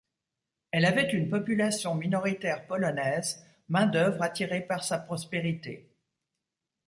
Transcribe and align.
Elle 0.71 0.85
avait 0.85 1.11
une 1.11 1.29
population 1.29 1.93
minoritaire 1.93 2.65
polonaise, 2.65 3.39
main 3.69 3.85
d'œuvre 3.85 4.23
attirée 4.23 4.61
par 4.61 4.83
sa 4.83 4.97
prospérité. 4.97 5.91